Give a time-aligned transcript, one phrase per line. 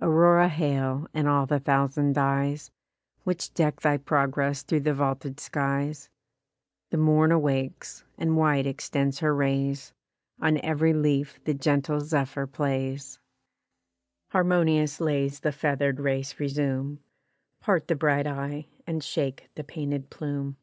[0.00, 2.70] Aurora hail, and all the thousand dyes,
[3.24, 6.08] Which deck thy progress through the vaulted skies:
[6.88, 9.92] The morn awakes, and wide extends her rays,
[10.40, 13.18] On ev'ry leaf the gentle zephyr plays;
[14.28, 17.00] Harmonious lays the feather'd race resume,
[17.60, 20.56] Part the bright eye, and shake the painted plume.